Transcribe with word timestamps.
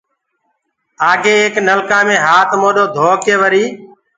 آگي 1.09 1.33
ايڪ 1.39 1.53
نلڪآ 1.67 1.99
مي 2.07 2.15
هآت 2.25 2.49
موڏو 2.61 2.83
ڌوڪي 2.95 3.35
وريٚ 3.41 3.69